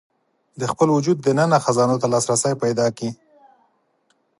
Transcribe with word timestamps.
د 0.59 0.61
خپل 0.71 0.87
وجود 0.97 1.17
دننه 1.25 1.57
خزانو 1.65 1.99
ته 2.01 2.07
لاسرسی 2.13 2.53
پيدا 2.63 2.87
کړي. 2.97 3.09